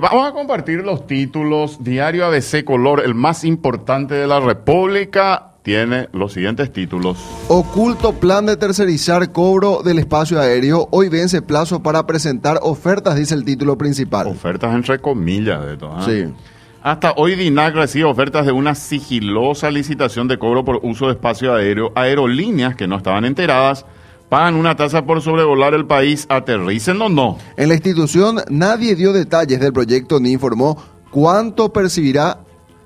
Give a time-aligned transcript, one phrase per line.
[0.00, 1.82] Vamos a compartir los títulos.
[1.82, 7.18] Diario ABC Color, el más importante de la República, tiene los siguientes títulos.
[7.48, 10.86] Oculto plan de tercerizar cobro del espacio aéreo.
[10.92, 14.28] Hoy vence plazo para presentar ofertas, dice el título principal.
[14.28, 15.98] Ofertas entre comillas de todo.
[15.98, 16.28] ¿eh?
[16.28, 16.34] Sí.
[16.80, 21.52] Hasta hoy DINAC recibe ofertas de una sigilosa licitación de cobro por uso de espacio
[21.52, 21.90] aéreo.
[21.96, 23.84] Aerolíneas que no estaban enteradas
[24.28, 27.38] pagan una tasa por sobrevolar el país, aterricen o no.
[27.56, 32.40] En la institución nadie dio detalles del proyecto ni informó cuánto percibirá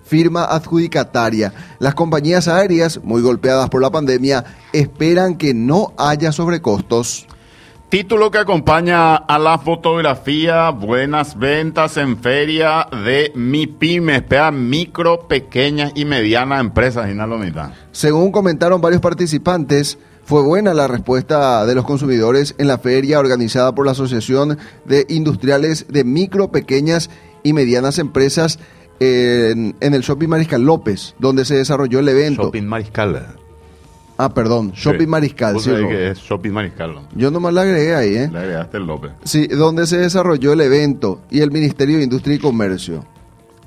[0.05, 1.53] firma adjudicataria.
[1.79, 7.27] Las compañías aéreas, muy golpeadas por la pandemia, esperan que no haya sobrecostos.
[7.89, 16.07] Título que acompaña a la fotografía, buenas ventas en feria de MIPIMES, micro, pequeñas y
[16.07, 17.75] medianas empresas, Inalomita.
[17.91, 19.99] Según comentaron varios participantes,
[20.33, 25.05] fue buena la respuesta de los consumidores en la feria organizada por la Asociación de
[25.11, 27.11] Industriales de Micro, Pequeñas
[27.43, 28.59] y Medianas Empresas
[28.99, 32.45] en, en el Shopping Mariscal López, donde se desarrolló el evento.
[32.45, 33.27] Shopping Mariscal.
[34.17, 35.07] Ah, perdón, Shopping Sí.
[35.07, 35.53] Mariscal.
[35.53, 35.89] Vos sí, sabés Ro.
[35.91, 36.95] que es Shopping Mariscal.
[36.95, 37.09] ¿no?
[37.15, 38.31] Yo nomás la agregué ahí, ¿eh?
[38.33, 39.11] Le agregaste el López.
[39.25, 43.05] Sí, donde se desarrolló el evento y el Ministerio de Industria y Comercio.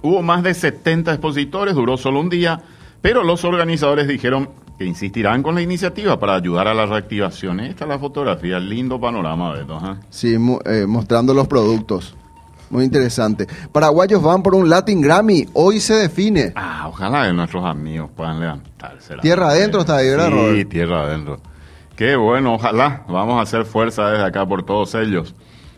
[0.02, 2.59] Hubo más de 70 expositores, duró solo un día,
[3.03, 7.59] pero los organizadores dijeron que insistirán con la iniciativa para ayudar a la reactivación.
[7.61, 9.77] Esta es la fotografía, lindo panorama, Beto.
[9.77, 9.95] ¿eh?
[10.09, 12.15] Sí, mu- eh, mostrando los productos.
[12.69, 13.47] Muy interesante.
[13.71, 15.47] Paraguayos van por un Latin Grammy.
[15.53, 16.51] Hoy se define.
[16.55, 19.15] Ah, ojalá que nuestros amigos puedan levantarse.
[19.15, 20.69] la Tierra adentro está ahí, ¿verdad, Sí, Robert?
[20.69, 21.39] tierra adentro.
[21.95, 23.03] Qué bueno, ojalá.
[23.07, 25.35] Vamos a hacer fuerza desde acá por todos ellos.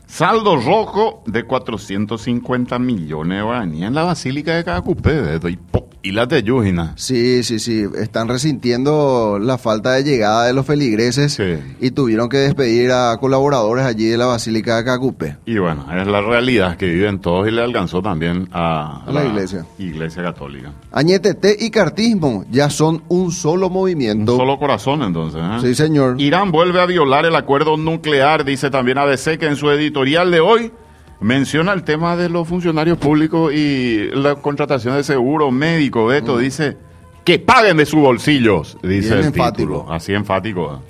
[0.08, 5.50] Saldo rojo de 450 millones de guaraníes en la Basílica de Cacupé, Beto.
[5.50, 6.94] Y, po- y la Teyúgina.
[6.96, 7.84] Sí, sí, sí.
[7.98, 11.56] Están resintiendo la falta de llegada de los feligreses Sí.
[11.82, 15.38] y tuvieron que despedir a colaboradores allí de la Basílica de Cacupe.
[15.46, 19.26] Y bueno, es la realidad que viven todos y le alcanzó también a, A la
[19.26, 19.66] iglesia.
[19.78, 20.72] Iglesia Católica.
[20.92, 24.36] Añetete y cartismo ya son un solo Un movimiento.
[24.36, 25.42] solo corazón entonces.
[25.44, 25.58] ¿eh?
[25.62, 26.20] Sí, señor.
[26.20, 30.40] Irán vuelve a violar el acuerdo nuclear, dice también ABC, que en su editorial de
[30.40, 30.72] hoy
[31.20, 36.06] menciona el tema de los funcionarios públicos y la contratación de seguro médico.
[36.08, 36.78] Beto dice
[37.24, 39.52] que paguen de sus bolsillos, dice Bien el enfático.
[39.82, 39.92] título.
[39.94, 40.82] Así enfático.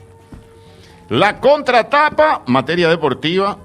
[1.09, 3.57] La contratapa, materia deportiva,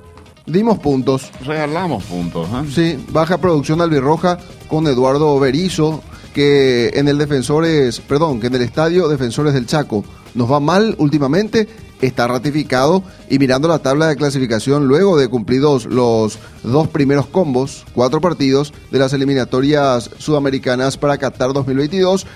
[0.45, 1.31] Dimos puntos.
[1.45, 2.49] regalamos puntos.
[2.49, 2.65] ¿eh?
[2.69, 6.03] Sí, baja producción albirroja con Eduardo Berizo,
[6.35, 10.97] que en el Defensores, perdón, que en el estadio Defensores del Chaco nos va mal
[10.99, 11.69] últimamente,
[12.03, 17.87] está ratificado y mirando la tabla de clasificación luego de cumplidos los dos primeros combos,
[17.95, 22.27] cuatro partidos de las eliminatorias sudamericanas para Qatar 2022,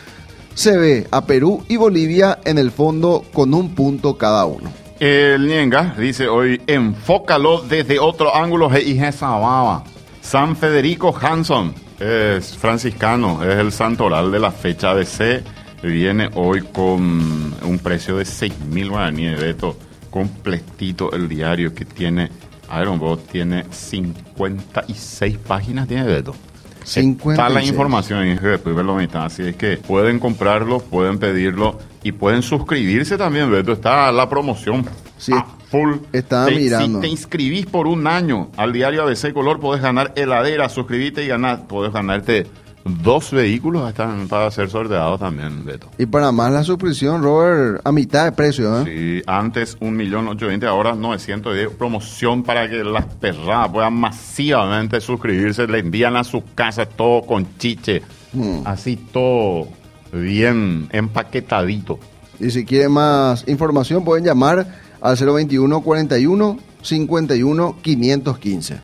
[0.54, 4.72] se ve a Perú y Bolivia en el fondo con un punto cada uno.
[4.98, 8.70] El Nienga dice hoy, enfócalo desde otro ángulo.
[10.22, 15.44] San Federico Hanson es franciscano, es el santoral de la fecha de C.
[15.86, 19.76] Viene hoy con un precio de 6 mil guaraníes, Beto.
[20.10, 22.30] Completito el diario que tiene,
[22.80, 26.34] Ironbot tiene 56 páginas, tiene Beto.
[26.80, 27.68] Está la 56.
[27.68, 28.38] información en
[28.96, 33.72] mitad, así es que pueden comprarlo, pueden pedirlo y pueden suscribirse también, Beto.
[33.72, 34.84] Está la promoción
[35.18, 35.94] Sí, a full.
[36.12, 36.98] estaba Te- mirando.
[36.98, 41.28] Si te inscribís por un año al diario ABC Color, podés ganar heladera, suscribirte y
[41.28, 42.46] ganar, podés ganarte
[42.86, 45.88] dos vehículos están para ser sorteados también, Beto.
[45.98, 48.84] Y para más la suscripción, Robert, a mitad de precio, ¿eh?
[48.84, 51.70] Sí, antes 1.820.000, ahora 910.
[51.70, 55.66] Promoción para que las perras puedan masivamente suscribirse.
[55.66, 58.02] Le envían a su casa todo con chiche.
[58.32, 58.60] Mm.
[58.64, 59.68] Así todo
[60.12, 61.98] bien empaquetadito.
[62.38, 64.66] Y si quieren más información pueden llamar
[65.00, 68.74] al 021 41 51 515.